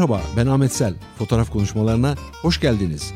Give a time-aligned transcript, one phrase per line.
[0.00, 0.94] Merhaba ben Ahmet Sel.
[1.18, 3.14] Fotoğraf konuşmalarına hoş geldiniz.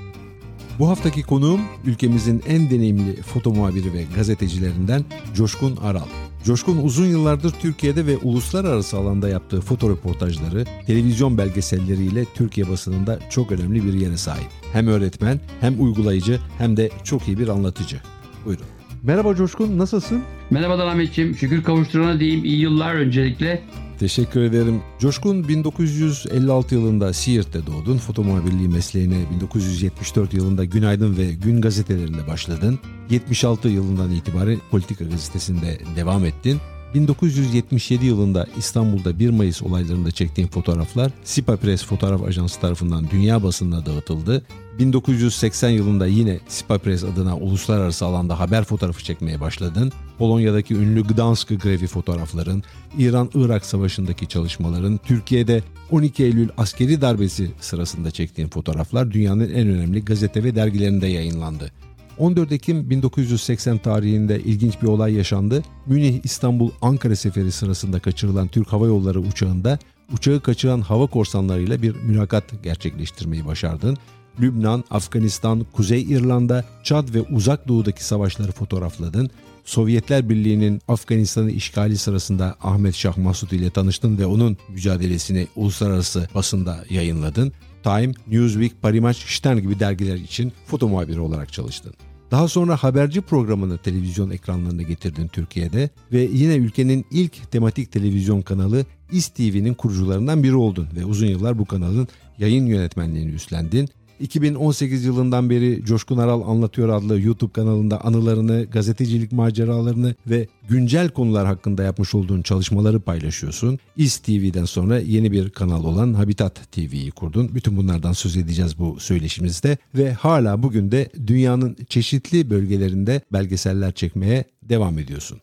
[0.79, 6.07] Bu haftaki konuğum ülkemizin en deneyimli foto muhabiri ve gazetecilerinden Coşkun Aral.
[6.45, 13.53] Coşkun uzun yıllardır Türkiye'de ve uluslararası alanda yaptığı foto röportajları, televizyon belgeselleriyle Türkiye basınında çok
[13.53, 14.51] önemli bir yere sahip.
[14.73, 18.01] Hem öğretmen, hem uygulayıcı, hem de çok iyi bir anlatıcı.
[18.45, 18.65] Buyurun.
[19.03, 20.23] Merhaba Coşkun, nasılsın?
[20.51, 21.35] Merhabalar Ahmetciğim.
[21.35, 22.45] Şükür kavuşturana diyeyim.
[22.45, 23.63] İyi yıllar öncelikle.
[23.99, 24.83] Teşekkür ederim.
[24.99, 27.99] Coşkun 1956 yılında Siirt'te doğdun.
[27.99, 32.79] Foto muhabirliği mesleğine 1974 yılında Günaydın ve Gün gazetelerinde başladın.
[33.11, 36.61] 76 yılından itibaren Politika gazetesinde devam ettin.
[36.95, 43.87] 1977 yılında İstanbul'da 1 Mayıs olaylarında çektiğim fotoğraflar Sipa Press Fotoğraf Ajansı tarafından dünya basınına
[43.87, 44.43] dağıtıldı.
[44.79, 49.93] 1980 yılında yine Sipa Press adına uluslararası alanda haber fotoğrafı çekmeye başladın.
[50.19, 52.63] Polonya'daki ünlü Gdansk grevi fotoğrafların,
[52.99, 60.45] İran-Irak savaşındaki çalışmaların, Türkiye'de 12 Eylül askeri darbesi sırasında çektiğim fotoğraflar dünyanın en önemli gazete
[60.45, 61.73] ve dergilerinde yayınlandı.
[62.19, 65.63] 14 Ekim 1980 tarihinde ilginç bir olay yaşandı.
[65.87, 69.79] Münih, İstanbul, Ankara seferi sırasında kaçırılan Türk Hava Yolları uçağında
[70.13, 73.99] uçağı kaçıran hava korsanlarıyla bir mülakat gerçekleştirmeyi başardın.
[74.41, 79.31] Lübnan, Afganistan, Kuzey İrlanda, Çad ve Uzak Doğu'daki savaşları fotoğrafladın.
[79.65, 86.85] Sovyetler Birliği'nin Afganistan'ı işgali sırasında Ahmet Şah Masud ile tanıştın ve onun mücadelesini uluslararası basında
[86.91, 87.53] yayınladın.
[87.83, 91.95] Time, Newsweek, Parimaç, Stern gibi dergiler için foto muhabiri olarak çalıştın.
[92.31, 98.85] Daha sonra haberci programını televizyon ekranlarına getirdin Türkiye'de ve yine ülkenin ilk tematik televizyon kanalı
[99.13, 103.89] İS TV'nin kurucularından biri oldun ve uzun yıllar bu kanalın yayın yönetmenliğini üstlendin.
[104.25, 111.47] 2018 yılından beri Coşkun Aral Anlatıyor adlı YouTube kanalında anılarını, gazetecilik maceralarını ve güncel konular
[111.47, 113.79] hakkında yapmış olduğun çalışmaları paylaşıyorsun.
[113.97, 117.55] İS TV'den sonra yeni bir kanal olan Habitat TV'yi kurdun.
[117.55, 124.45] Bütün bunlardan söz edeceğiz bu söyleşimizde ve hala bugün de dünyanın çeşitli bölgelerinde belgeseller çekmeye
[124.63, 125.39] devam ediyorsun.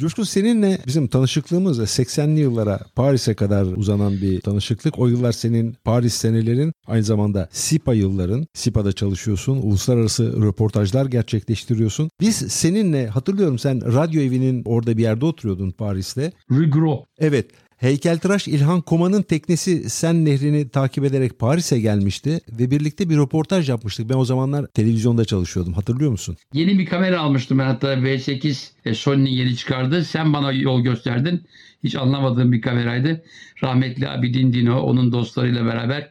[0.00, 4.98] Coşkun seninle bizim tanışıklığımız 80'li yıllara Paris'e kadar uzanan bir tanışıklık.
[4.98, 8.46] O yıllar senin Paris senelerin aynı zamanda SIPA yılların.
[8.54, 9.56] SIPA'da çalışıyorsun.
[9.56, 12.10] Uluslararası röportajlar gerçekleştiriyorsun.
[12.20, 16.32] Biz seninle hatırlıyorum sen radyo evinin orada bir yerde oturuyordun Paris'te.
[16.52, 17.04] Rigro.
[17.18, 17.46] Evet.
[17.80, 24.08] Heykeltıraş İlhan Koma'nın teknesi Sen Nehri'ni takip ederek Paris'e gelmişti ve birlikte bir röportaj yapmıştık.
[24.08, 25.72] Ben o zamanlar televizyonda çalışıyordum.
[25.72, 26.36] Hatırlıyor musun?
[26.54, 30.04] Yeni bir kamera almıştım ben hatta V8 e, Sony'nin yeni çıkardı.
[30.04, 31.42] Sen bana yol gösterdin.
[31.84, 33.24] Hiç anlamadığım bir kameraydı.
[33.62, 36.10] Rahmetli Abidin Dino onun dostlarıyla beraber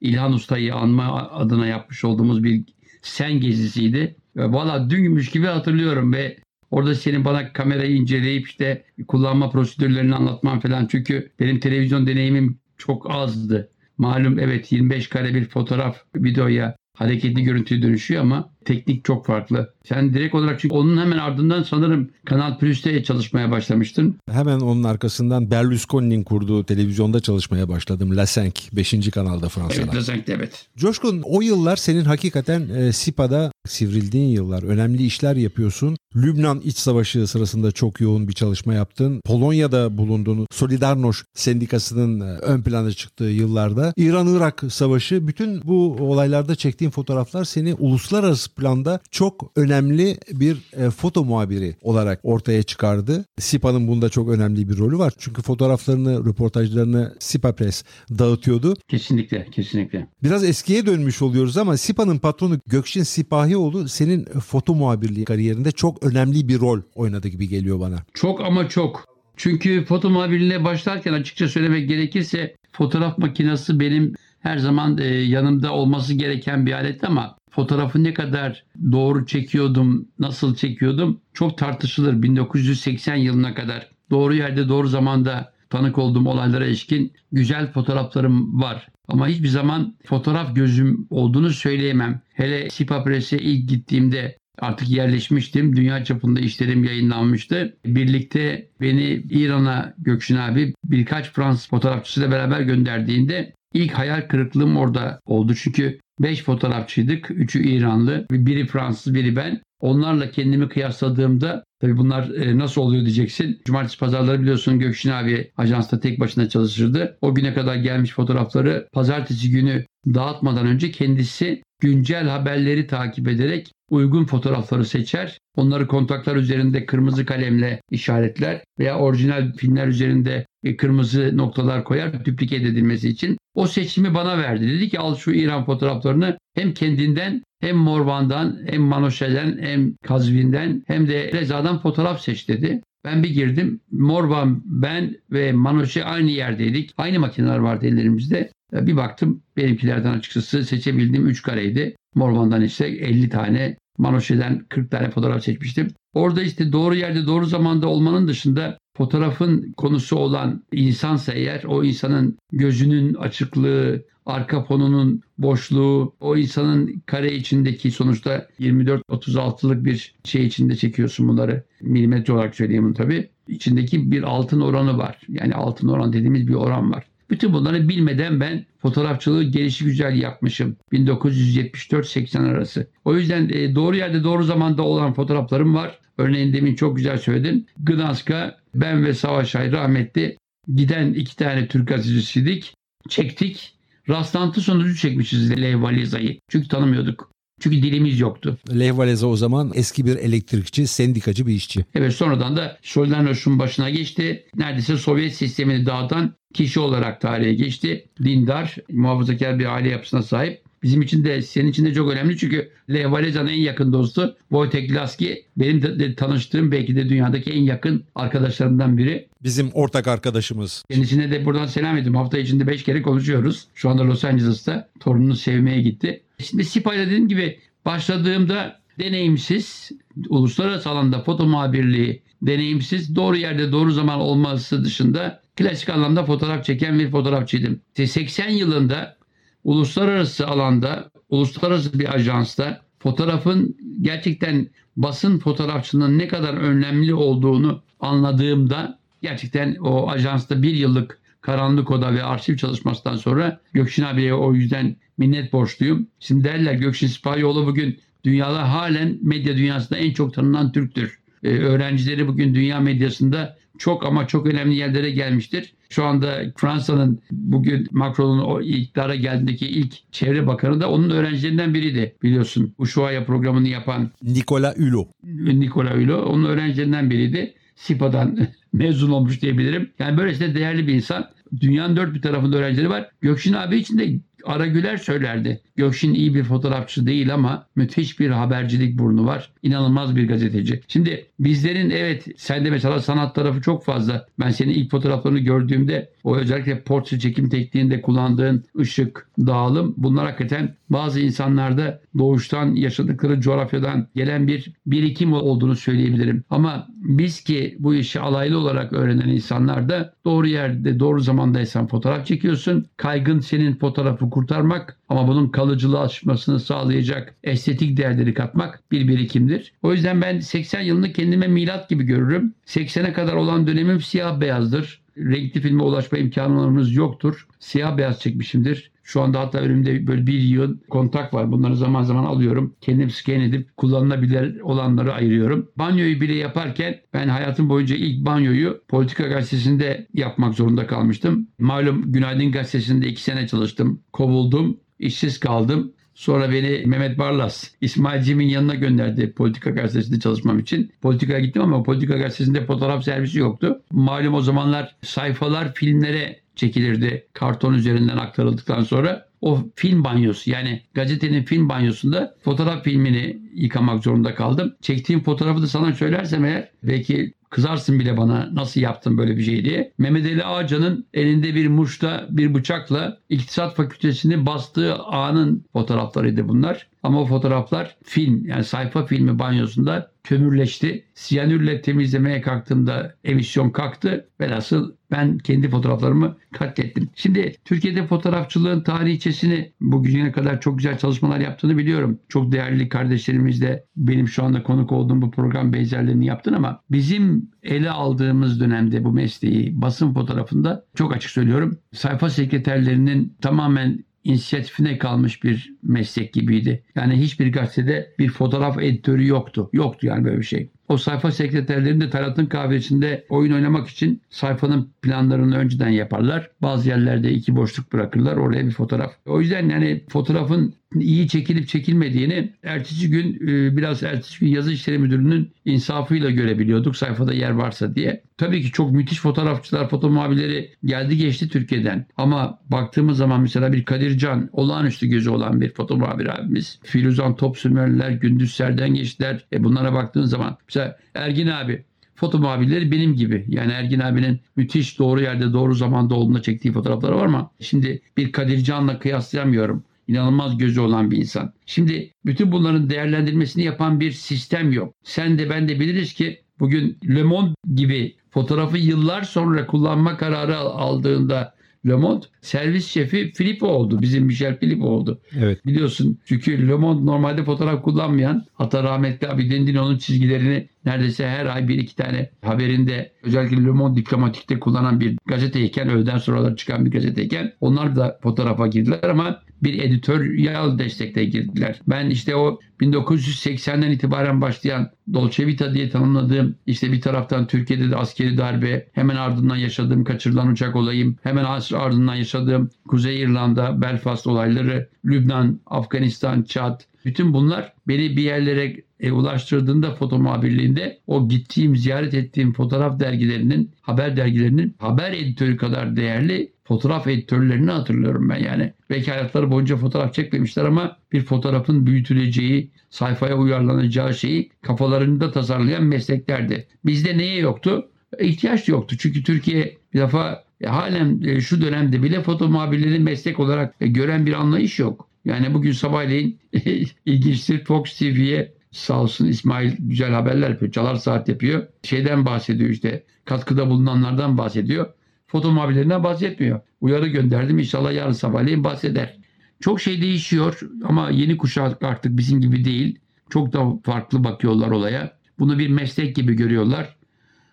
[0.00, 2.64] İlhan Usta'yı anma adına yapmış olduğumuz bir
[3.02, 4.16] sen gezisiydi.
[4.36, 6.36] Ve valla dünkmüş gibi hatırlıyorum ve
[6.70, 10.86] Orada senin bana kamerayı inceleyip işte kullanma prosedürlerini anlatman falan.
[10.86, 13.70] Çünkü benim televizyon deneyimim çok azdı.
[13.98, 19.74] Malum evet 25 kare bir fotoğraf videoya hareketli görüntüye dönüşüyor ama teknik çok farklı.
[19.84, 24.16] Sen direkt olarak çünkü onun hemen ardından sanırım Kanal Plus'te çalışmaya başlamıştın.
[24.30, 28.16] Hemen onun arkasından Berlusconi'nin kurduğu televizyonda çalışmaya başladım.
[28.16, 28.24] La
[28.72, 28.72] 5.
[28.72, 29.10] 5.
[29.10, 29.82] kanalda Fransa'da.
[29.82, 30.66] Evet La 5 evet.
[30.76, 34.62] Coşkun o yıllar senin hakikaten e, SIPA'da sivrildiğin yıllar.
[34.62, 35.96] Önemli işler yapıyorsun.
[36.16, 39.20] Lübnan iç savaşı sırasında çok yoğun bir çalışma yaptın.
[39.24, 40.46] Polonya'da bulundun.
[40.50, 43.92] Solidarność sendikasının e, ön plana çıktığı yıllarda.
[43.96, 51.24] İran-Irak savaşı bütün bu olaylarda çektiğin fotoğraflar seni uluslararası planda çok önemli bir e, foto
[51.24, 53.24] muhabiri olarak ortaya çıkardı.
[53.38, 55.12] SIPA'nın bunda çok önemli bir rolü var.
[55.18, 58.74] Çünkü fotoğraflarını, röportajlarını SIPA Press dağıtıyordu.
[58.88, 60.06] Kesinlikle, kesinlikle.
[60.22, 66.48] Biraz eskiye dönmüş oluyoruz ama SIPA'nın patronu Gökşin Sipahioğlu senin foto muhabirliği kariyerinde çok önemli
[66.48, 67.96] bir rol oynadı gibi geliyor bana.
[68.14, 69.04] Çok ama çok.
[69.36, 76.14] Çünkü foto muhabirliğine başlarken açıkça söylemek gerekirse fotoğraf makinesi benim her zaman e, yanımda olması
[76.14, 83.54] gereken bir alet ama fotoğrafı ne kadar doğru çekiyordum, nasıl çekiyordum çok tartışılır 1980 yılına
[83.54, 83.88] kadar.
[84.10, 88.88] Doğru yerde doğru zamanda tanık olduğum olaylara ilişkin güzel fotoğraflarım var.
[89.08, 92.20] Ama hiçbir zaman fotoğraf gözüm olduğunu söyleyemem.
[92.34, 95.76] Hele Sipa Press'e ilk gittiğimde artık yerleşmiştim.
[95.76, 97.76] Dünya çapında işlerim yayınlanmıştı.
[97.86, 105.54] Birlikte beni İran'a Gökşin abi birkaç Fransız fotoğrafçısıyla beraber gönderdiğinde ilk hayal kırıklığım orada oldu.
[105.54, 107.30] Çünkü 5 fotoğrafçıydık.
[107.30, 109.62] Üçü İranlı, biri Fransız, biri ben.
[109.80, 113.60] Onlarla kendimi kıyasladığımda tabii bunlar e, nasıl oluyor diyeceksin.
[113.64, 117.18] Cumartesi pazarları biliyorsun Gökşin abi ajansta tek başına çalışırdı.
[117.20, 119.84] O güne kadar gelmiş fotoğrafları pazartesi günü
[120.14, 125.38] dağıtmadan önce kendisi güncel haberleri takip ederek uygun fotoğrafları seçer.
[125.56, 132.62] Onları kontaklar üzerinde kırmızı kalemle işaretler veya orijinal filmler üzerinde e, kırmızı noktalar koyar dupliket
[132.62, 133.36] edilmesi için.
[133.54, 134.68] O seçimi bana verdi.
[134.68, 141.08] Dedi ki al şu İran fotoğraflarını hem kendinden hem Morvan'dan hem Manoşe'den hem Kazvin'den hem
[141.08, 142.80] de Reza'dan fotoğraf seç dedi.
[143.04, 143.80] Ben bir girdim.
[143.90, 146.90] Morvan, ben ve Manoşe aynı yerdeydik.
[146.96, 148.52] Aynı makineler vardı ellerimizde.
[148.72, 151.96] Bir baktım benimkilerden açıkçası seçebildiğim 3 kareydi.
[152.14, 155.88] Morvan'dan işte 50 tane, Manoşe'den 40 tane fotoğraf seçmiştim.
[156.14, 162.38] Orada işte doğru yerde doğru zamanda olmanın dışında fotoğrafın konusu olan insansa eğer o insanın
[162.52, 171.28] gözünün açıklığı, arka fonunun boşluğu, o insanın kare içindeki sonuçta 24-36'lık bir şey içinde çekiyorsun
[171.28, 171.64] bunları.
[171.80, 173.28] Milimetre olarak söyleyeyim bunu tabii.
[173.48, 175.20] İçindeki bir altın oranı var.
[175.28, 177.04] Yani altın oran dediğimiz bir oran var.
[177.30, 180.76] Bütün bunları bilmeden ben fotoğrafçılığı gelişi güzel yapmışım.
[180.92, 182.90] 1974-80 arası.
[183.04, 185.98] O yüzden e, doğru yerde doğru zamanda olan fotoğraflarım var.
[186.18, 187.66] Örneğin demin çok güzel söyledin.
[187.78, 190.36] Gdansk'a ben ve Savaş Ay rahmetli
[190.74, 192.74] giden iki tane Türk gazetecisiydik.
[193.08, 193.74] Çektik.
[194.08, 196.40] Rastlantı sonucu çekmişiz Lev Valiza'yı.
[196.48, 197.30] Çünkü tanımıyorduk.
[197.60, 198.58] Çünkü dilimiz yoktu.
[198.78, 201.84] Lev Valeza o zaman eski bir elektrikçi, sendikacı bir işçi.
[201.94, 204.44] Evet sonradan da Solidarnos'un başına geçti.
[204.56, 208.08] Neredeyse Sovyet sistemini dağıtan kişi olarak tarihe geçti.
[208.24, 210.62] Dindar, muhafazakar bir aile yapısına sahip.
[210.82, 214.94] Bizim için de senin için de çok önemli çünkü Lev Valeza'nın en yakın dostu Wojtek
[214.94, 219.28] Laski benim de, de tanıştığım belki de dünyadaki en yakın arkadaşlarımdan biri.
[219.42, 220.84] Bizim ortak arkadaşımız.
[220.90, 222.20] Kendisine de buradan selam ediyorum.
[222.20, 223.66] Hafta içinde 5 kere konuşuyoruz.
[223.74, 226.22] Şu anda Los Angeles'ta torununu sevmeye gitti.
[226.40, 229.90] Şimdi SİPA'yla dediğim gibi başladığımda deneyimsiz,
[230.28, 236.98] uluslararası alanda foto muhabirliği deneyimsiz, doğru yerde doğru zaman olması dışında klasik anlamda fotoğraf çeken
[236.98, 237.80] bir fotoğrafçıydım.
[237.94, 239.16] 80 yılında
[239.64, 249.74] uluslararası alanda, uluslararası bir ajansta fotoğrafın gerçekten basın fotoğrafçının ne kadar önemli olduğunu anladığımda gerçekten
[249.74, 255.52] o ajansta bir yıllık karanlık oda ve arşiv çalışmasından sonra Gökşin abiye o yüzden minnet
[255.52, 256.06] borçluyum.
[256.20, 261.20] Şimdi derler Gökşin Sipahiyoğlu bugün dünyada halen medya dünyasında en çok tanınan Türktür.
[261.42, 265.72] Ee, öğrencileri bugün dünya medyasında çok ama çok önemli yerlere gelmiştir.
[265.88, 272.14] Şu anda Fransa'nın bugün Macron'un o iktidara geldiğindeki ilk çevre bakanı da onun öğrencilerinden biriydi
[272.22, 272.74] biliyorsun.
[272.78, 275.08] Ushuaia programını yapan Nicolas Hulot.
[275.24, 277.54] Nicolas Hulot onun öğrencilerinden biriydi.
[277.80, 278.38] SİPA'dan
[278.72, 279.90] mezun olmuş diyebilirim.
[279.98, 281.30] Yani böylesine değerli bir insan.
[281.60, 283.10] Dünyanın dört bir tarafında öğrencileri var.
[283.20, 284.06] Gökşin abi için de
[284.44, 285.60] Ara Güler söylerdi.
[285.76, 289.52] Gökşin iyi bir fotoğrafçı değil ama müthiş bir habercilik burnu var.
[289.62, 290.80] İnanılmaz bir gazeteci.
[290.88, 294.26] Şimdi bizlerin evet sende mesela sanat tarafı çok fazla.
[294.40, 300.74] Ben senin ilk fotoğraflarını gördüğümde o özellikle portre çekim tekniğinde kullandığın ışık, dağılım bunlar hakikaten
[300.90, 306.44] bazı insanlarda doğuştan yaşadıkları coğrafyadan gelen bir birikim olduğunu söyleyebilirim.
[306.50, 312.26] Ama biz ki bu işi alaylı olarak öğrenen insanlar da doğru yerde doğru zamandaysan fotoğraf
[312.26, 312.86] çekiyorsun.
[312.96, 319.72] Kaygın senin fotoğrafı kurtarmak ama bunun kalıcılığı açmasını sağlayacak estetik değerleri katmak bir birikimdir.
[319.82, 322.54] O yüzden ben 80 yılını kendime milat gibi görürüm.
[322.66, 324.99] 80'e kadar olan dönemim siyah beyazdır.
[325.20, 327.46] Renkli filme ulaşma imkanlarımız yoktur.
[327.58, 328.90] Siyah beyaz çekmişimdir.
[329.02, 331.52] Şu anda hatta önümde böyle bir yıl kontak var.
[331.52, 332.74] Bunları zaman zaman alıyorum.
[332.80, 335.68] Kendim scan edip kullanılabilir olanları ayırıyorum.
[335.76, 341.48] Banyoyu bile yaparken ben hayatım boyunca ilk banyoyu Politika Gazetesi'nde yapmak zorunda kalmıştım.
[341.58, 344.00] Malum Günaydın Gazetesi'nde iki sene çalıştım.
[344.12, 344.76] Kovuldum.
[344.98, 345.92] işsiz kaldım.
[346.20, 350.92] Sonra beni Mehmet Barlas, İsmail Cem'in yanına gönderdi Politika Gazetesi'nde çalışmam için.
[351.02, 353.82] Politika'ya gittim ama Politika Gazetesi'nde fotoğraf servisi yoktu.
[353.92, 359.26] Malum o zamanlar sayfalar filmlere çekilirdi karton üzerinden aktarıldıktan sonra.
[359.40, 364.74] O film banyosu yani gazetenin film banyosunda fotoğraf filmini yıkamak zorunda kaldım.
[364.80, 369.64] Çektiğim fotoğrafı da sana söylersem eğer belki kızarsın bile bana nasıl yaptın böyle bir şey
[369.64, 369.92] diye.
[369.98, 376.89] Mehmet Ali Ağcan'ın elinde bir muşta bir bıçakla iktisat fakültesini bastığı anın fotoğraflarıydı bunlar.
[377.02, 381.04] Ama o fotoğraflar film yani sayfa filmi banyosunda kömürleşti.
[381.14, 384.28] Siyanürle temizlemeye kalktığımda emisyon kalktı.
[384.40, 387.08] Velhasıl ben kendi fotoğraflarımı katlettim.
[387.14, 392.18] Şimdi Türkiye'de fotoğrafçılığın tarihçesini bugüne kadar çok güzel çalışmalar yaptığını biliyorum.
[392.28, 397.50] Çok değerli kardeşlerimiz de benim şu anda konuk olduğum bu program benzerlerini yaptın ama bizim
[397.62, 401.78] ele aldığımız dönemde bu mesleği basın fotoğrafında çok açık söylüyorum.
[401.92, 406.84] Sayfa sekreterlerinin tamamen inisiyatifine kalmış bir meslek gibiydi.
[406.94, 409.70] Yani hiçbir gazetede bir fotoğraf editörü yoktu.
[409.72, 410.70] Yoktu yani böyle bir şey.
[410.90, 416.50] O sayfa sekreterleri de Talat'ın kahvesinde oyun oynamak için sayfanın planlarını önceden yaparlar.
[416.62, 418.36] Bazı yerlerde iki boşluk bırakırlar.
[418.36, 419.12] Oraya bir fotoğraf.
[419.26, 424.98] O yüzden yani fotoğrafın iyi çekilip çekilmediğini ertesi gün e, biraz ertesi gün yazı işleri
[424.98, 428.22] müdürünün insafıyla görebiliyorduk sayfada yer varsa diye.
[428.38, 432.06] Tabii ki çok müthiş fotoğrafçılar, foto muhabirleri geldi geçti Türkiye'den.
[432.16, 436.78] Ama baktığımız zaman mesela bir Kadir Can, olağanüstü gözü olan bir foto muhabir abimiz.
[436.82, 439.44] Firuzan Top Sümerler, Gündüz Serden geçtiler.
[439.52, 440.79] E bunlara baktığın zaman mesela
[441.14, 441.84] Ergin abi
[442.14, 443.44] foto muhabirleri benim gibi.
[443.48, 448.32] Yani Ergin abinin müthiş doğru yerde doğru zamanda olduğunda çektiği fotoğrafları var ama şimdi bir
[448.32, 451.52] Kadir Can'la kıyaslayamıyorum inanılmaz gözü olan bir insan.
[451.66, 454.94] Şimdi bütün bunların değerlendirmesini yapan bir sistem yok.
[455.02, 460.58] Sen de ben de biliriz ki bugün Le Monde gibi fotoğrafı yıllar sonra kullanma kararı
[460.58, 461.54] aldığında
[461.86, 464.02] Le Monde servis şefi Filippo oldu.
[464.02, 465.20] Bizim Michel Filippo oldu.
[465.38, 465.66] Evet.
[465.66, 471.68] Biliyorsun çünkü Le Monde normalde fotoğraf kullanmayan hatta rahmetli abi Dendino'nun çizgilerini neredeyse her ay
[471.68, 476.90] bir iki tane haberinde özellikle Le Monde diplomatikte kullanan bir gazeteyken öğleden sonralar çıkan bir
[476.90, 481.80] gazeteyken onlar da fotoğrafa girdiler ama bir editoryal destekle girdiler.
[481.88, 487.96] Ben işte o 1980'den itibaren başlayan Dolce Vita diye tanımladığım işte bir taraftan Türkiye'de de
[487.96, 494.88] askeri darbe, hemen ardından yaşadığım kaçırılan uçak olayım, hemen ardından yaşadığım Kuzey İrlanda, Belfast olayları,
[495.04, 502.14] Lübnan, Afganistan, Çad, bütün bunlar beni bir yerlere e, ulaştırdığında foto muhabirliğinde o gittiğim, ziyaret
[502.14, 508.72] ettiğim fotoğraf dergilerinin, haber dergilerinin haber editörü kadar değerli fotoğraf editörlerini hatırlıyorum ben yani.
[508.90, 516.66] Belki hayatları boyunca fotoğraf çekmemişler ama bir fotoğrafın büyütüleceği, sayfaya uyarlanacağı şeyi kafalarında tasarlayan mesleklerdi.
[516.84, 517.88] Bizde neye yoktu?
[518.20, 518.96] İhtiyaç yoktu.
[518.98, 523.86] Çünkü Türkiye bir defa e, halen e, şu dönemde bile foto muhabirleri meslek olarak e,
[523.86, 525.08] gören bir anlayış yok.
[525.24, 526.38] Yani bugün sabahleyin
[527.06, 530.72] ilginçtir Fox TV'ye sağ olsun İsmail güzel haberler yapıyor.
[530.72, 531.66] Çalar saat yapıyor.
[531.82, 534.86] Şeyden bahsediyor işte katkıda bulunanlardan bahsediyor.
[535.32, 536.60] Foto muhabirlerinden bahsetmiyor.
[536.80, 539.16] Uyarı gönderdim inşallah yarın sabahleyin bahseder.
[539.60, 542.98] Çok şey değişiyor ama yeni kuşak artık bizim gibi değil.
[543.30, 545.12] Çok da farklı bakıyorlar olaya.
[545.38, 546.96] Bunu bir meslek gibi görüyorlar.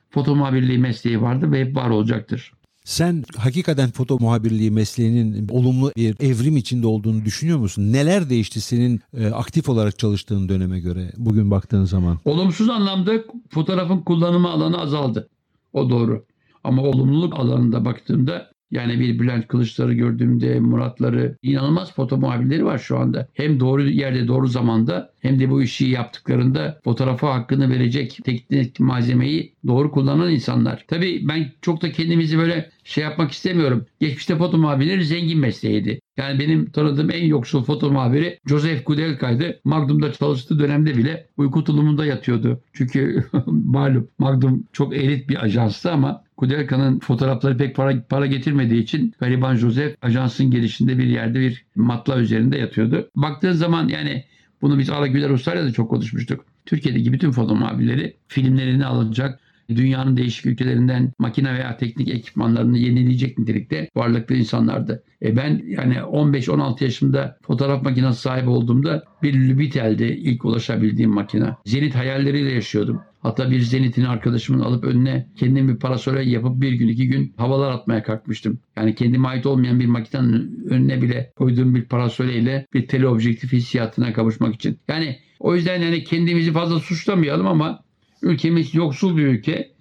[0.09, 2.51] Foto muhabirliği mesleği vardı ve hep var olacaktır.
[2.83, 7.93] Sen hakikaten foto muhabirliği mesleğinin olumlu bir evrim içinde olduğunu düşünüyor musun?
[7.93, 12.17] Neler değişti senin e, aktif olarak çalıştığın döneme göre bugün baktığın zaman?
[12.25, 13.11] Olumsuz anlamda
[13.49, 15.29] fotoğrafın kullanımı alanı azaldı.
[15.73, 16.25] O doğru.
[16.67, 22.99] Ama olumluluk alanında baktığımda yani bir Bülent Kılıçları gördüğümde Muratları inanılmaz foto muhabirleri var şu
[22.99, 23.27] anda.
[23.33, 29.53] Hem doğru yerde doğru zamanda hem de bu işi yaptıklarında fotoğrafa hakkını verecek teknik malzemeyi
[29.67, 30.85] doğru kullanan insanlar.
[30.87, 33.85] Tabii ben çok da kendimizi böyle şey yapmak istemiyorum.
[33.99, 35.99] Geçmişte foto muhabirleri zengin mesleğiydi.
[36.17, 39.59] Yani benim tanıdığım en yoksul foto muhabiri Joseph Kudelka'ydı.
[39.63, 42.61] Magnum'da çalıştığı dönemde bile uyku tulumunda yatıyordu.
[42.73, 49.13] Çünkü malum Magnum çok elit bir ajanstı ama Kudelka'nın fotoğrafları pek para, para getirmediği için
[49.19, 53.09] gariban Joseph ajansın gelişinde bir yerde bir matla üzerinde yatıyordu.
[53.15, 54.23] Baktığın zaman yani
[54.61, 56.45] bunu biz Ala Güler Usta'yla da çok konuşmuştuk.
[56.65, 59.39] Türkiye'deki bütün foto muhabirleri filmlerini alacak,
[59.75, 65.03] dünyanın değişik ülkelerinden makine veya teknik ekipmanlarını yenileyecek nitelikte varlıklı insanlardı.
[65.21, 71.55] E ben yani 15-16 yaşımda fotoğraf makinesi sahibi olduğumda bir Lubitel'di ilk ulaşabildiğim makine.
[71.65, 73.01] Zenit hayalleriyle yaşıyordum.
[73.19, 77.71] Hatta bir Zenit'in arkadaşımın alıp önüne kendim bir parasole yapıp bir gün iki gün havalar
[77.71, 78.59] atmaya kalkmıştım.
[78.77, 84.55] Yani kendime ait olmayan bir makinenin önüne bile koyduğum bir parasoleyle bir teleobjektif hissiyatına kavuşmak
[84.55, 84.79] için.
[84.87, 87.79] Yani o yüzden yani kendimizi fazla suçlamayalım ama
[88.21, 89.71] ülkemiz yoksul bir ülke.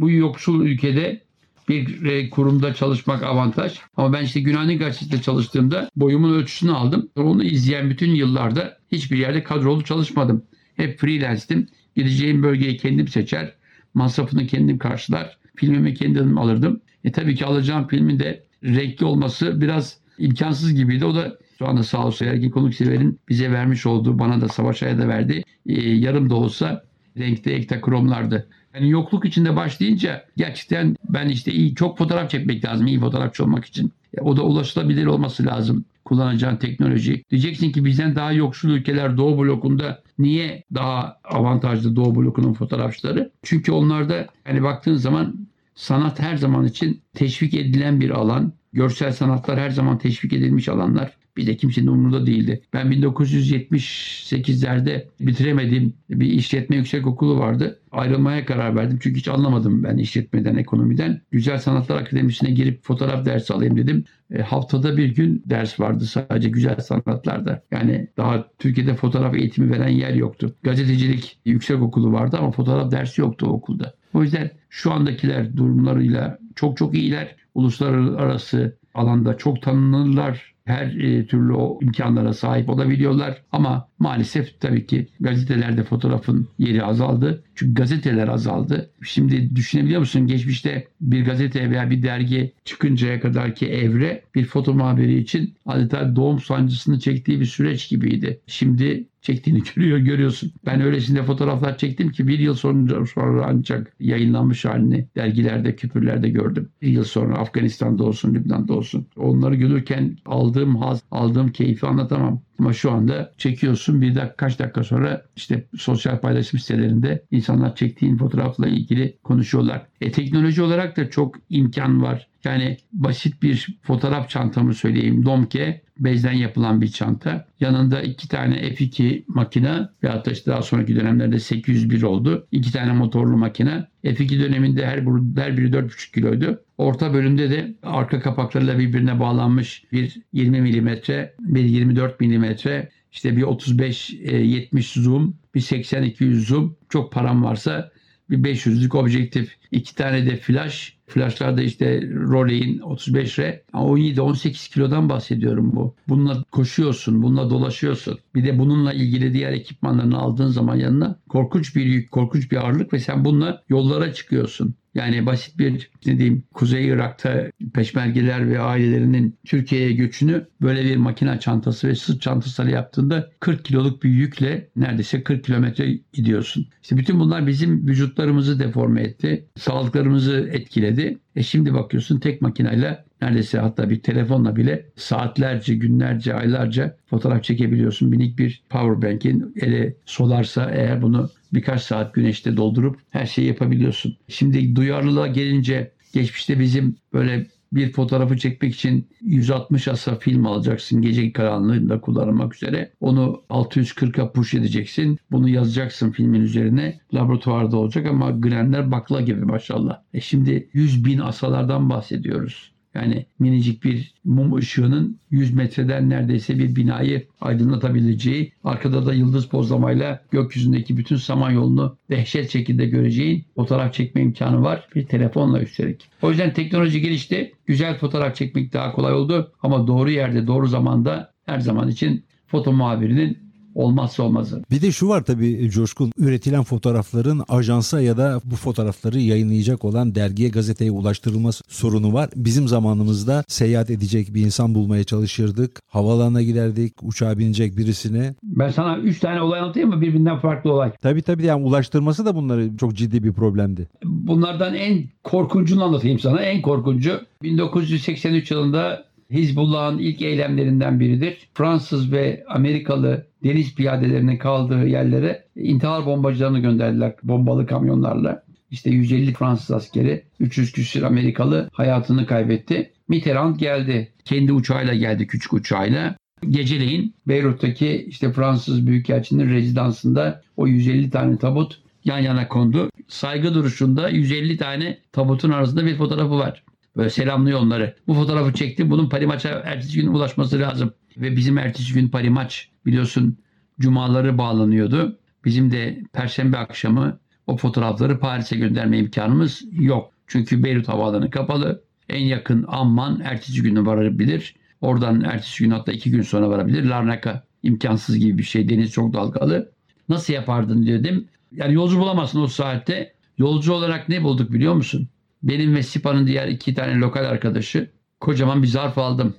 [0.00, 1.22] Bu yoksul ülkede
[1.68, 3.78] bir e, kurumda çalışmak avantaj.
[3.96, 7.08] Ama ben işte Günaydın Gazetesi'nde çalıştığımda boyumun ölçüsünü aldım.
[7.16, 10.44] Onu izleyen bütün yıllarda hiçbir yerde kadrolu çalışmadım.
[10.76, 11.68] Hep freelance'tim.
[11.96, 13.54] Gideceğim bölgeyi kendim seçer.
[13.94, 15.38] Masrafını kendim karşılar.
[15.56, 16.80] Filmimi kendim alırdım.
[17.04, 21.04] E tabii ki alacağım filmin de renkli olması biraz imkansız gibiydi.
[21.04, 24.98] O da şu anda sağ olsun Ergin Konuksever'in bize vermiş olduğu, bana da Savaş Ay'a
[24.98, 25.44] da verdi.
[25.66, 26.84] E, yarım da olsa
[27.18, 28.48] renkte ektakromlardı.
[28.74, 33.64] Yani yokluk içinde başlayınca gerçekten ben işte iyi çok fotoğraf çekmek lazım iyi fotoğrafçı olmak
[33.64, 33.92] için.
[34.16, 37.24] E, o da ulaşılabilir olması lazım kullanacağın teknoloji.
[37.30, 43.30] Diyeceksin ki bizden daha yoksul ülkeler Doğu blokunda niye daha avantajlı Doğu blokunun fotoğrafçıları?
[43.42, 45.34] Çünkü onlarda hani baktığın zaman
[45.74, 48.52] sanat her zaman için teşvik edilen bir alan.
[48.72, 51.16] Görsel sanatlar her zaman teşvik edilmiş alanlar.
[51.36, 52.62] Bir de kimsenin umurunda değildi.
[52.72, 57.80] Ben 1978'lerde bitiremediğim bir işletme yüksek okulu vardı.
[57.90, 58.98] Ayrılmaya karar verdim.
[59.02, 61.20] Çünkü hiç anlamadım ben işletmeden, ekonomiden.
[61.30, 64.04] Güzel Sanatlar Akademisi'ne girip fotoğraf dersi alayım dedim.
[64.30, 67.62] E, haftada bir gün ders vardı sadece güzel sanatlarda.
[67.70, 70.54] Yani daha Türkiye'de fotoğraf eğitimi veren yer yoktu.
[70.62, 73.94] Gazetecilik yüksek okulu vardı ama fotoğraf dersi yoktu o okulda.
[74.14, 77.36] O yüzden şu andakiler durumlarıyla çok çok iyiler.
[77.54, 80.53] Uluslararası alanda çok tanınırlar.
[80.64, 83.42] Her e, türlü o imkanlara sahip olabiliyorlar.
[83.52, 87.44] Ama maalesef tabii ki gazetelerde fotoğrafın yeri azaldı.
[87.54, 88.90] Çünkü gazeteler azaldı.
[89.02, 90.26] Şimdi düşünebiliyor musun?
[90.26, 96.16] Geçmişte bir gazete veya bir dergi çıkıncaya kadar ki evre bir foto muhabiri için adeta
[96.16, 98.40] doğum sancısını çektiği bir süreç gibiydi.
[98.46, 100.52] Şimdi çektiğini görüyor, görüyorsun.
[100.66, 106.68] Ben öylesine fotoğraflar çektim ki bir yıl sonra, sonra ancak yayınlanmış halini dergilerde, küpürlerde gördüm.
[106.82, 109.06] Bir yıl sonra Afganistan'da olsun, Lübnan'da olsun.
[109.16, 112.42] Onları görürken aldığım haz, aldığım keyfi anlatamam.
[112.58, 118.16] Ama şu anda çekiyorsun bir dakika kaç dakika sonra işte sosyal paylaşım sitelerinde insanlar çektiğin
[118.16, 119.86] fotoğrafla ilgili konuşuyorlar.
[120.00, 122.28] E, teknoloji olarak da çok imkan var.
[122.44, 125.24] Yani basit bir fotoğraf çantamı söyleyeyim.
[125.24, 127.46] Domke bezden yapılan bir çanta.
[127.60, 132.46] Yanında iki tane F2 makine ve hatta işte daha sonraki dönemlerde 801 oldu.
[132.52, 133.86] İki tane motorlu makine.
[134.04, 134.98] F2 döneminde her,
[135.36, 136.60] her biri 4,5 kiloydu.
[136.78, 143.42] Orta bölümde de arka kapaklarıyla birbirine bağlanmış bir 20 milimetre, bir 24 milimetre, işte bir
[143.42, 146.76] 35-70 zoom, bir 80-200 zoom.
[146.88, 147.90] Çok param varsa
[148.30, 150.94] bir 500'lük objektif, iki tane de flash.
[151.06, 153.60] Flashlarda işte Rollei'in 35R.
[153.72, 155.94] 17-18 kilodan bahsediyorum bu.
[156.08, 158.18] Bununla koşuyorsun, bununla dolaşıyorsun.
[158.34, 162.92] Bir de bununla ilgili diğer ekipmanlarını aldığın zaman yanına korkunç bir yük, korkunç bir ağırlık
[162.92, 164.74] ve sen bununla yollara çıkıyorsun.
[164.94, 171.40] Yani basit bir ne diyeyim Kuzey Irak'ta peşmergeler ve ailelerinin Türkiye'ye göçünü böyle bir makine
[171.40, 176.66] çantası ve sırt çantasıyla yaptığında 40 kiloluk bir yükle neredeyse 40 kilometre gidiyorsun.
[176.82, 179.44] İşte bütün bunlar bizim vücutlarımızı deforme etti.
[179.56, 181.18] Sağlıklarımızı etkiledi.
[181.36, 188.08] E şimdi bakıyorsun tek makineyle neredeyse hatta bir telefonla bile saatlerce, günlerce, aylarca fotoğraf çekebiliyorsun.
[188.08, 194.16] Minik bir power bank'in ele solarsa eğer bunu birkaç saat güneşte doldurup her şeyi yapabiliyorsun.
[194.28, 201.32] Şimdi duyarlılığa gelince geçmişte bizim böyle bir fotoğrafı çekmek için 160 asa film alacaksın gece
[201.32, 202.92] karanlığında kullanmak üzere.
[203.00, 205.18] Onu 640'a push edeceksin.
[205.30, 207.00] Bunu yazacaksın filmin üzerine.
[207.14, 210.00] Laboratuvarda olacak ama grenler bakla gibi maşallah.
[210.14, 212.73] E şimdi 100 bin asalardan bahsediyoruz.
[212.94, 220.22] Yani minicik bir mum ışığının 100 metreden neredeyse bir binayı aydınlatabileceği, arkada da yıldız pozlamayla
[220.30, 224.88] gökyüzündeki bütün samanyolunu dehşet şekilde göreceğin fotoğraf çekme imkanı var.
[224.94, 226.08] Bir telefonla üstelik.
[226.22, 227.52] O yüzden teknoloji gelişti.
[227.66, 229.52] Güzel fotoğraf çekmek daha kolay oldu.
[229.62, 233.43] Ama doğru yerde, doğru zamanda her zaman için foto muhabirinin
[233.74, 234.62] olmazsa olmazı.
[234.70, 240.14] Bir de şu var tabii Coşkun üretilen fotoğrafların ajansa ya da bu fotoğrafları yayınlayacak olan
[240.14, 242.30] dergiye gazeteye ulaştırılması sorunu var.
[242.36, 245.80] Bizim zamanımızda seyahat edecek bir insan bulmaya çalışırdık.
[245.88, 248.34] Havalarına giderdik uçağa binecek birisine.
[248.42, 250.92] Ben sana 3 tane olay anlatayım mı birbirinden farklı olay?
[251.02, 253.88] Tabii tabii yani ulaştırması da bunları çok ciddi bir problemdi.
[254.04, 256.40] Bunlardan en korkuncunu anlatayım sana.
[256.40, 261.48] En korkuncu 1983 yılında Hizbullah'ın ilk eylemlerinden biridir.
[261.54, 268.44] Fransız ve Amerikalı deniz piyadelerinin kaldığı yerlere intihar bombacılarını gönderdiler bombalı kamyonlarla.
[268.70, 272.92] İşte 150 Fransız askeri, 300 küsur Amerikalı hayatını kaybetti.
[273.08, 274.12] Mitterrand geldi.
[274.24, 276.16] Kendi uçağıyla geldi, küçük uçağıyla.
[276.50, 282.90] Geceleyin Beyrut'taki işte Fransız Büyükelçinin rezidansında o 150 tane tabut yan yana kondu.
[283.08, 286.62] Saygı duruşunda 150 tane tabutun arasında bir fotoğrafı var.
[286.96, 287.96] Böyle selamlıyor onları.
[288.06, 288.90] Bu fotoğrafı çektim.
[288.90, 290.92] Bunun Parimaç'a ertesi gün ulaşması lazım.
[291.16, 293.38] Ve bizim ertesi gün Parimaç biliyorsun
[293.80, 295.18] cumaları bağlanıyordu.
[295.44, 300.10] Bizim de perşembe akşamı o fotoğrafları Paris'e gönderme imkanımız yok.
[300.26, 301.84] Çünkü Beyrut havaalanı kapalı.
[302.08, 304.54] En yakın Amman ertesi günü varabilir.
[304.80, 306.84] Oradan ertesi gün hatta iki gün sonra varabilir.
[306.84, 308.68] Larnaca imkansız gibi bir şey.
[308.68, 309.72] Deniz çok dalgalı.
[310.08, 311.28] Nasıl yapardın dedim.
[311.52, 313.14] Yani yolcu bulamazsın o saatte.
[313.38, 315.08] Yolcu olarak ne bulduk biliyor musun?
[315.44, 319.34] Benim ve Sipa'nın diğer iki tane lokal arkadaşı kocaman bir zarf aldım.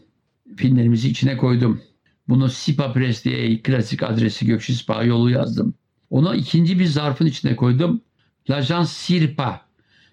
[0.57, 1.81] Filmlerimizi içine koydum.
[2.29, 5.73] Bunu Sipa Press diye klasik adresi Gökşi Sipa yolu yazdım.
[6.09, 8.01] Onu ikinci bir zarfın içine koydum.
[8.49, 9.61] L'Agence Sirpa.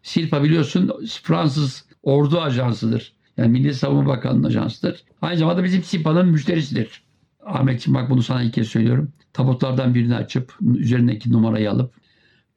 [0.03, 3.13] Sirpa biliyorsun Fransız ordu ajansıdır.
[3.37, 5.05] Yani Milli Savunma Bakanlığı'nın ajansıdır.
[5.23, 7.03] Aynı zamanda bizim Sipa'nın müşterisidir.
[7.47, 9.13] Ahmetciğim bak bunu sana ilk kez söylüyorum.
[9.33, 11.95] Tabutlardan birini açıp üzerindeki numarayı alıp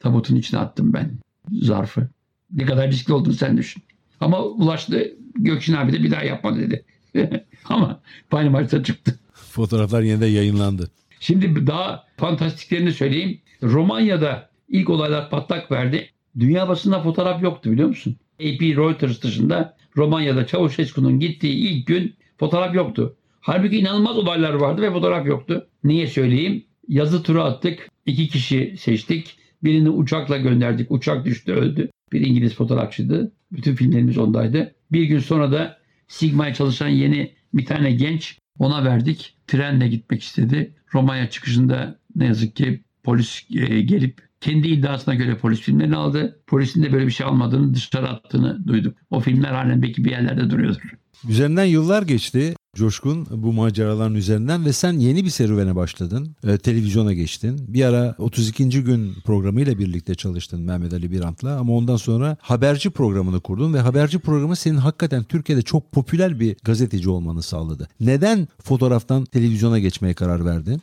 [0.00, 1.18] tabutun içine attım ben
[1.52, 2.08] zarfı.
[2.56, 3.82] Ne kadar riskli olduğunu sen düşün.
[4.20, 6.84] Ama ulaştı Gökçin abi de bir daha yapma dedi.
[7.64, 8.00] Ama
[8.32, 9.18] aynı maçta çıktı.
[9.32, 10.90] Fotoğraflar yine de yayınlandı.
[11.20, 13.40] Şimdi daha fantastiklerini söyleyeyim.
[13.62, 16.10] Romanya'da ilk olaylar patlak verdi.
[16.38, 18.16] Dünya basında fotoğraf yoktu biliyor musun?
[18.40, 23.16] AP Reuters dışında Romanya'da Çavuşescu'nun gittiği ilk gün fotoğraf yoktu.
[23.40, 25.66] Halbuki inanılmaz olaylar vardı ve fotoğraf yoktu.
[25.84, 26.64] Niye söyleyeyim?
[26.88, 27.90] Yazı tura attık.
[28.06, 29.38] İki kişi seçtik.
[29.66, 30.90] Birini uçakla gönderdik.
[30.90, 31.90] Uçak düştü öldü.
[32.12, 33.32] Bir İngiliz fotoğrafçıydı.
[33.52, 34.74] Bütün filmlerimiz ondaydı.
[34.92, 39.36] Bir gün sonra da Sigma'ya çalışan yeni bir tane genç ona verdik.
[39.46, 40.74] Trenle gitmek istedi.
[40.94, 46.40] Romanya çıkışında ne yazık ki polis e, gelip kendi iddiasına göre polis filmlerini aldı.
[46.46, 48.96] Polisin de böyle bir şey almadığını dışarı attığını duyduk.
[49.10, 50.90] O filmler halen belki bir yerlerde duruyordur.
[51.28, 52.54] Üzerinden yıllar geçti.
[52.76, 56.36] Coşkun bu maceraların üzerinden ve sen yeni bir serüvene başladın.
[56.46, 57.60] E, televizyona geçtin.
[57.68, 58.68] Bir ara 32.
[58.84, 64.18] gün programıyla birlikte çalıştın Mehmet Ali Birant'la ama ondan sonra haberci programını kurdun ve haberci
[64.18, 67.88] programı senin hakikaten Türkiye'de çok popüler bir gazeteci olmanı sağladı.
[68.00, 70.80] Neden fotoğraftan televizyona geçmeye karar verdin?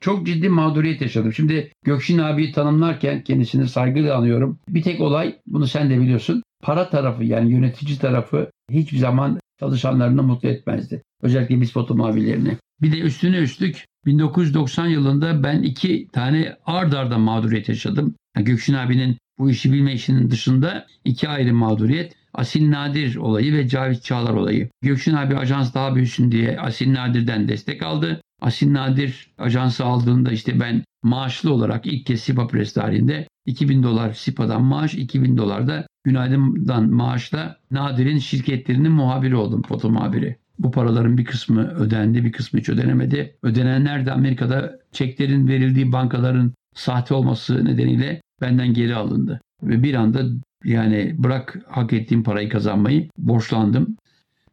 [0.00, 1.32] Çok ciddi mağduriyet yaşadım.
[1.32, 4.58] Şimdi Gökşin abiyi tanımlarken kendisini saygıyla anıyorum.
[4.68, 6.42] Bir tek olay, bunu sen de biliyorsun.
[6.62, 11.02] Para tarafı yani yönetici tarafı hiçbir zaman çalışanlarını mutlu etmezdi.
[11.22, 12.56] Özellikle biz foto mavilerini.
[12.82, 18.14] Bir de üstüne üstlük 1990 yılında ben iki tane ard arda mağduriyet yaşadım.
[18.36, 22.14] Yani Gökşin abinin bu işi bilme işinin dışında iki ayrı mağduriyet.
[22.34, 24.68] Asil Nadir olayı ve Cavit Çağlar olayı.
[24.82, 28.20] Gökşin abi ajans daha büyüsün diye Asil Nadir'den destek aldı.
[28.40, 34.12] Asil Nadir ajansı aldığında işte ben maaşlı olarak ilk kez Sipa Press tarihinde 2000 dolar
[34.12, 40.36] Sipa'dan maaş, 2000 dolar da Günaydın'dan maaşla Nadir'in şirketlerinin muhabiri oldum, foto muhabiri.
[40.58, 43.36] Bu paraların bir kısmı ödendi, bir kısmı hiç ödenemedi.
[43.42, 49.40] Ödenenler de Amerika'da çeklerin verildiği bankaların sahte olması nedeniyle benden geri alındı.
[49.62, 50.22] Ve bir anda
[50.64, 53.96] yani bırak hak ettiğim parayı kazanmayı borçlandım.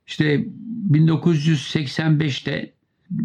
[0.08, 0.46] İşte
[0.92, 2.74] 1985'te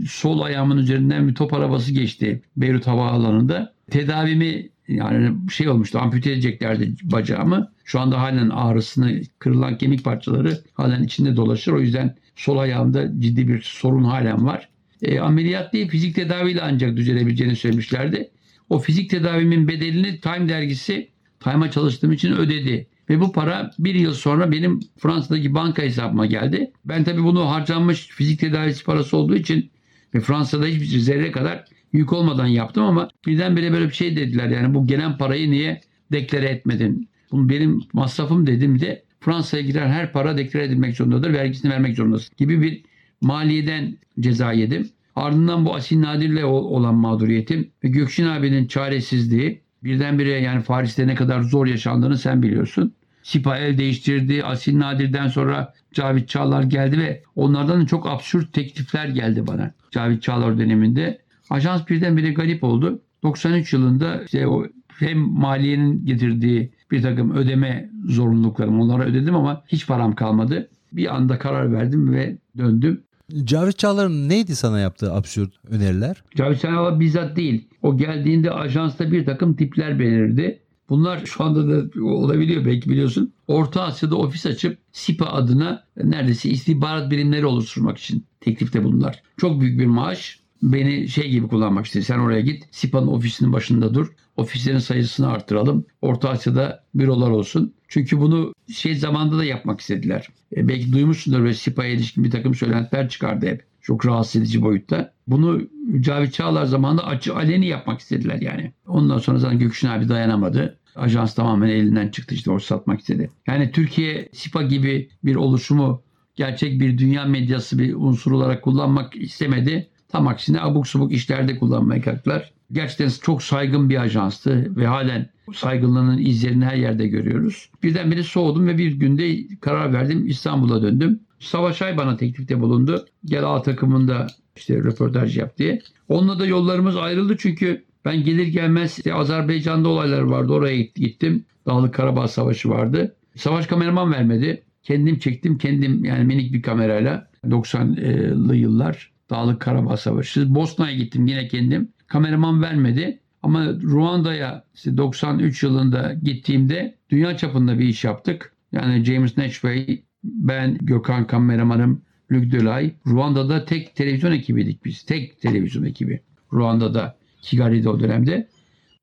[0.07, 3.75] sol ayağımın üzerinden bir top arabası geçti Beyrut Havaalanı'nda.
[3.91, 7.73] Tedavimi yani şey olmuştu ampute edeceklerdi bacağımı.
[7.85, 11.73] Şu anda halen ağrısını kırılan kemik parçaları halen içinde dolaşır.
[11.73, 14.69] O yüzden sol ayağımda ciddi bir sorun halen var.
[15.03, 18.31] E, ameliyat değil fizik tedaviyle ancak düzelebileceğini söylemişlerdi.
[18.71, 21.09] O fizik tedavimin bedelini Time dergisi
[21.41, 22.87] Time'a çalıştığım için ödedi.
[23.11, 26.71] Ve bu para bir yıl sonra benim Fransa'daki banka hesabıma geldi.
[26.85, 29.71] Ben tabii bunu harcanmış fizik tedavisi parası olduğu için
[30.15, 34.49] ve Fransa'da hiçbir zerre kadar yük olmadan yaptım ama birdenbire böyle bir şey dediler.
[34.49, 35.81] Yani bu gelen parayı niye
[36.13, 37.09] deklare etmedin?
[37.33, 41.33] Bunu benim masrafım dedim de Fransa'ya girer her para deklare edilmek zorundadır.
[41.33, 42.83] Vergisini vermek zorundasın gibi bir
[43.21, 44.89] maliyeden ceza yedim.
[45.17, 51.43] Ardından bu Asil Nadir'le olan mağduriyetim ve Gökşin abinin çaresizliği birdenbire yani Paris'te ne kadar
[51.43, 52.95] zor yaşandığını sen biliyorsun.
[53.23, 54.45] Sipa el değiştirdi.
[54.45, 59.75] Asil Nadir'den sonra Cavit Çağlar geldi ve onlardan çok absürt teklifler geldi bana.
[59.91, 61.19] Cavit Çağlar döneminde.
[61.51, 63.01] Ajans birdenbire garip oldu.
[63.23, 69.87] 93 yılında işte o hem maliyenin getirdiği bir takım ödeme zorunluluklarım onlara ödedim ama hiç
[69.87, 70.69] param kalmadı.
[70.93, 73.03] Bir anda karar verdim ve döndüm.
[73.45, 76.23] Cavit Çağlar'ın neydi sana yaptığı absürt öneriler?
[76.37, 77.69] Cavit Çağlar bizzat değil.
[77.83, 80.59] O geldiğinde ajansta bir takım tipler belirdi.
[80.89, 83.33] Bunlar şu anda da olabiliyor belki biliyorsun.
[83.49, 89.23] Orta Asya'da ofis açıp SIPA adına neredeyse istihbarat birimleri oluşturmak için teklifte bulundular.
[89.37, 90.41] Çok büyük bir maaş.
[90.63, 92.05] Beni şey gibi kullanmak istedi.
[92.05, 92.65] Sen oraya git.
[92.71, 94.13] SIPA'nın ofisinin başında dur.
[94.37, 95.85] Ofislerin sayısını arttıralım.
[96.03, 97.75] Orta Asya'da bürolar olsun.
[97.89, 100.29] Çünkü bunu şey zamanda da yapmak istediler.
[100.57, 103.65] E, belki duymuşsundur ve SIPA'ya ilişkin bir takım söylentiler çıkardı hep.
[103.81, 105.13] Çok rahatsız edici boyutta.
[105.27, 105.61] Bunu
[106.01, 108.73] Cavit Çağlar zamanında açı aleni yapmak istediler yani.
[108.87, 110.79] Ondan sonra zaten Gökşin abi dayanamadı.
[110.97, 113.31] Ajans tamamen elinden çıktı işte orası satmak istedi.
[113.47, 116.03] Yani Türkiye SIPA gibi bir oluşumu
[116.37, 119.89] gerçek bir dünya medyası bir unsur olarak kullanmak istemedi.
[120.09, 122.53] Tam aksine abuk subuk işlerde kullanmaya kalktılar.
[122.73, 127.71] Gerçekten çok saygın bir ajanstı ve halen saygınlığının izlerini her yerde görüyoruz.
[127.83, 131.21] Birdenbire soğudum ve bir günde karar verdim İstanbul'a döndüm.
[131.39, 133.07] Savaş Ay bana teklifte bulundu.
[133.25, 135.83] Gel A takımında işte röportaj yap diye.
[136.09, 140.53] Onunla da yollarımız ayrıldı çünkü ben gelir gelmez işte Azerbaycan'da olaylar vardı.
[140.53, 141.45] Oraya gittim.
[141.67, 143.15] Dağlık Karabağ Savaşı vardı.
[143.37, 144.63] Savaş kameraman vermedi.
[144.83, 145.59] Kendim çektim.
[145.59, 150.55] Kendim yani minik bir kamerayla 90'lı yıllar Dağlık Karabağ Savaşı.
[150.55, 151.89] Bosna'ya gittim yine kendim.
[152.07, 153.21] Kameraman vermedi.
[153.43, 158.53] Ama Ruanda'ya işte 93 yılında gittiğimde dünya çapında bir iş yaptık.
[158.73, 162.95] Yani James Natchway, ben Gökhan kameramanım, Luc Delay.
[163.07, 165.03] Ruanda'da tek televizyon ekibiydik biz.
[165.03, 166.21] Tek televizyon ekibi.
[166.53, 168.49] Ruanda'da, Kigali'de o dönemde.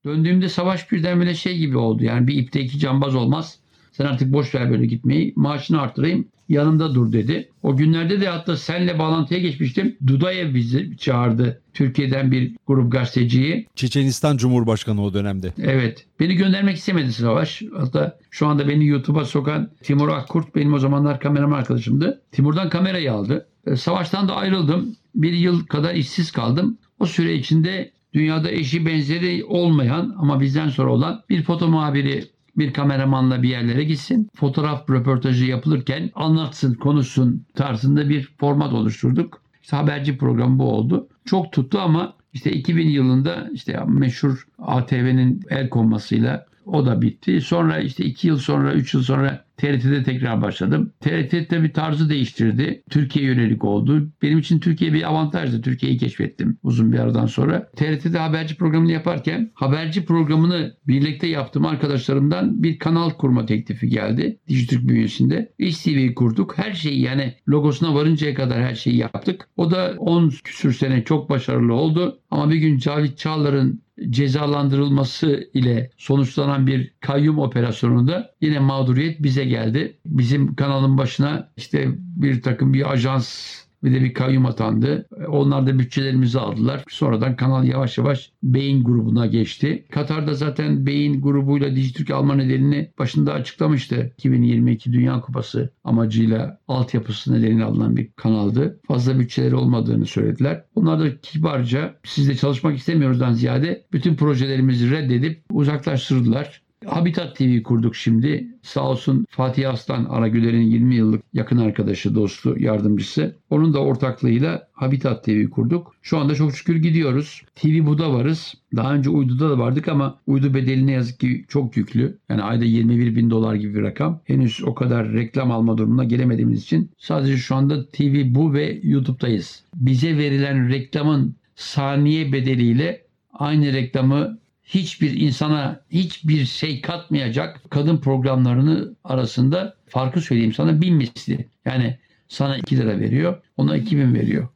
[0.05, 2.03] Döndüğümde savaş birdenbire şey gibi oldu.
[2.03, 3.59] Yani bir ipte iki cambaz olmaz.
[3.91, 5.33] Sen artık boş ver böyle gitmeyi.
[5.35, 6.27] Maaşını artırayım.
[6.49, 7.49] Yanımda dur dedi.
[7.63, 9.95] O günlerde de hatta senle bağlantıya geçmiştim.
[10.07, 11.61] Dudayev bizi çağırdı.
[11.73, 13.67] Türkiye'den bir grup gazeteciyi.
[13.75, 15.53] Çeçenistan Cumhurbaşkanı o dönemde.
[15.63, 16.05] Evet.
[16.19, 17.61] Beni göndermek istemedi Savaş.
[17.77, 22.21] Hatta şu anda beni YouTube'a sokan Timur Akkurt benim o zamanlar kameraman arkadaşımdı.
[22.31, 23.47] Timur'dan kamerayı aldı.
[23.67, 24.95] E, savaştan da ayrıldım.
[25.15, 26.77] Bir yıl kadar işsiz kaldım.
[26.99, 32.25] O süre içinde dünyada eşi benzeri olmayan ama bizden sonra olan bir foto muhabiri
[32.57, 34.29] bir kameramanla bir yerlere gitsin.
[34.35, 39.41] Fotoğraf röportajı yapılırken anlatsın, konuşsun tarzında bir format oluşturduk.
[39.63, 41.07] İşte haberci programı bu oldu.
[41.25, 47.41] Çok tuttu ama işte 2000 yılında işte meşhur ATV'nin el konmasıyla o da bitti.
[47.41, 50.93] Sonra işte 2 yıl sonra 3 yıl sonra TRT'de tekrar başladım.
[50.99, 52.83] TRT tabii tarzı değiştirdi.
[52.89, 54.11] Türkiye yönelik oldu.
[54.21, 55.61] Benim için Türkiye bir avantajdı.
[55.61, 57.69] Türkiye'yi keşfettim uzun bir aradan sonra.
[57.75, 64.39] TRT'de haberci programını yaparken haberci programını birlikte yaptığım arkadaşlarımdan bir kanal kurma teklifi geldi.
[64.47, 65.53] Dijitürk bünyesinde.
[65.57, 66.57] İş kurduk.
[66.57, 69.47] Her şeyi yani logosuna varıncaya kadar her şeyi yaptık.
[69.57, 72.19] O da 10 küsür sene çok başarılı oldu.
[72.31, 79.97] Ama bir gün Cavit Çağlar'ın cezalandırılması ile sonuçlanan bir kayyum operasyonunda yine mağduriyet bize geldi.
[80.05, 85.07] Bizim kanalın başına işte bir takım bir ajans bir de bir kayyum atandı.
[85.27, 86.83] Onlar da bütçelerimizi aldılar.
[86.89, 89.85] Sonradan kanal yavaş yavaş Beyin grubuna geçti.
[89.91, 94.13] Katar'da zaten Beyin grubuyla Dijitürk alma nedenini başında açıklamıştı.
[94.17, 98.79] 2022 Dünya Kupası amacıyla altyapısı nedeniyle alınan bir kanaldı.
[98.87, 100.63] Fazla bütçeleri olmadığını söylediler.
[100.75, 106.64] Onlar da kibarca sizle çalışmak istemiyoruzdan ziyade bütün projelerimizi reddedip uzaklaştırdılar.
[106.87, 108.47] Habitat TV kurduk şimdi.
[108.61, 113.35] Sağ olsun Fatih Aslan Aragüler'in 20 yıllık yakın arkadaşı, dostu, yardımcısı.
[113.49, 115.95] Onun da ortaklığıyla Habitat TV kurduk.
[116.01, 117.41] Şu anda çok şükür gidiyoruz.
[117.55, 118.53] TV Bu'da varız.
[118.75, 122.17] Daha önce Uydu'da da vardık ama Uydu bedeli ne yazık ki çok yüklü.
[122.29, 124.19] Yani ayda 21 bin dolar gibi bir rakam.
[124.25, 129.63] Henüz o kadar reklam alma durumuna gelemediğimiz için sadece şu anda TV Bu ve YouTube'dayız.
[129.75, 133.01] Bize verilen reklamın saniye bedeliyle
[133.33, 141.49] aynı reklamı hiçbir insana hiçbir şey katmayacak kadın programlarını arasında farkı söyleyeyim sana bin misli.
[141.65, 141.97] Yani
[142.27, 144.47] sana 2 lira veriyor, ona 2000 veriyor.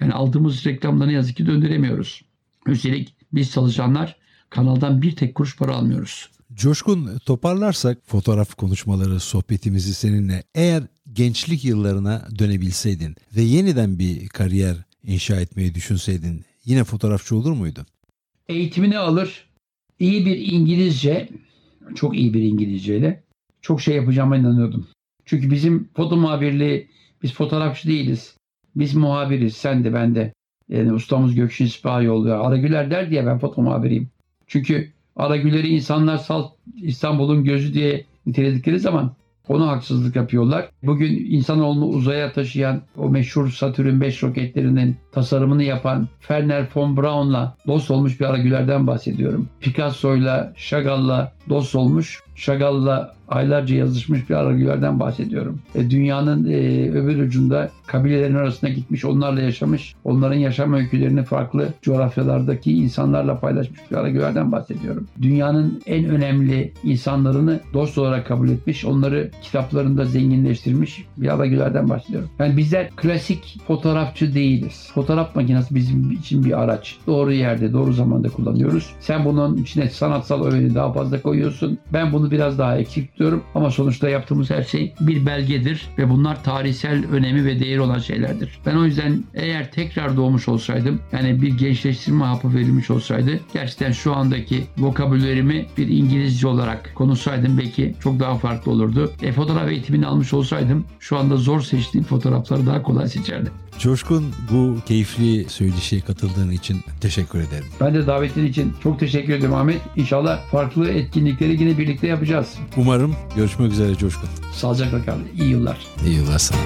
[0.00, 2.22] Yani aldığımız reklamda ne yazık ki döndüremiyoruz.
[2.66, 4.16] Üstelik biz çalışanlar
[4.50, 6.30] kanaldan bir tek kuruş para almıyoruz.
[6.54, 15.40] Coşkun toparlarsak fotoğraf konuşmaları sohbetimizi seninle eğer gençlik yıllarına dönebilseydin ve yeniden bir kariyer inşa
[15.40, 17.86] etmeyi düşünseydin yine fotoğrafçı olur muydun?
[18.48, 19.48] Eğitimini alır.
[19.98, 21.28] İyi bir İngilizce,
[21.94, 23.22] çok iyi bir İngilizceyle
[23.62, 24.86] çok şey yapacağıma inanıyordum.
[25.24, 26.88] Çünkü bizim foto muhabirliği,
[27.22, 28.36] biz fotoğrafçı değiliz.
[28.76, 30.32] Biz muhabiriz, sen de ben de.
[30.68, 32.32] Yani ustamız Gökşin Sipahiyoğlu.
[32.32, 34.08] Aragüler der diye ben foto muhabiriyim.
[34.46, 39.14] Çünkü Aragüler'i insanlar salt İstanbul'un gözü diye niteledikleri zaman
[39.52, 40.68] ona haksızlık yapıyorlar.
[40.82, 47.90] Bugün insanoğlunu uzaya taşıyan o meşhur Satürn 5 roketlerinin tasarımını yapan Werner von Braun'la dost
[47.90, 49.48] olmuş bir Aragüler'den bahsediyorum.
[49.60, 52.22] Picasso'yla, Chagall'la dost olmuş.
[52.36, 55.58] Chagall'la aylarca yazışmış bir Aragüler'den bahsediyorum.
[55.74, 62.72] E, dünyanın e, öbür ucunda kabilelerin arasında gitmiş, onlarla yaşamış, onların yaşam öykülerini farklı coğrafyalardaki
[62.72, 65.08] insanlarla paylaşmış bir Aragüler'den bahsediyorum.
[65.22, 72.28] Dünyanın en önemli insanlarını dost olarak kabul etmiş, onları kitaplarında zenginleştirmiş bir Aragüler'den bahsediyorum.
[72.38, 74.90] Yani bizler klasik fotoğrafçı değiliz.
[74.94, 76.96] Fotoğraf makinesi bizim için bir araç.
[77.06, 78.90] Doğru yerde, doğru zamanda kullanıyoruz.
[79.00, 81.78] Sen bunun içine sanatsal öğeni daha fazla koyuyorsun.
[81.92, 86.44] Ben bunu biraz daha eksik tutuyorum ama sonuçta yaptığımız her şey bir belgedir ve bunlar
[86.44, 88.60] tarihsel önemi ve değeri olan şeylerdir.
[88.66, 94.14] Ben o yüzden eğer tekrar doğmuş olsaydım yani bir gençleştirme hapı verilmiş olsaydı gerçekten şu
[94.14, 99.12] andaki vokabülerimi bir İngilizce olarak konuşsaydım belki çok daha farklı olurdu.
[99.22, 103.52] E, fotoğraf eğitimini almış olsaydım şu anda zor seçtiğim fotoğrafları daha kolay seçerdim.
[103.78, 107.64] Coşkun bu keyifli söyleşiye katıldığın için teşekkür ederim.
[107.80, 109.80] Ben de davetin için çok teşekkür ederim Ahmet.
[109.96, 110.90] İnşallah farklı
[111.22, 112.54] etkinlikleri yine birlikte yapacağız.
[112.76, 114.28] Umarım görüşmek üzere Coşkun.
[114.52, 115.28] Sağlıcakla kalın.
[115.38, 115.78] İyi yıllar.
[116.06, 116.58] İyi yıllar sana.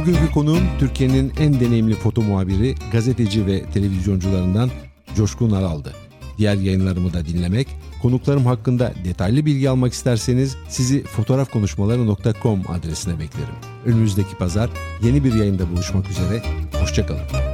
[0.00, 4.70] Bugünkü konuğum Türkiye'nin en deneyimli foto muhabiri, gazeteci ve televizyoncularından
[5.16, 5.94] Coşkun Aral'dı.
[6.38, 7.68] Diğer yayınlarımı da dinlemek,
[8.02, 13.54] konuklarım hakkında detaylı bilgi almak isterseniz sizi fotoğrafkonuşmaları.com adresine beklerim.
[13.86, 14.70] Önümüzdeki pazar
[15.02, 16.42] yeni bir yayında buluşmak üzere,
[16.80, 17.49] hoşçakalın.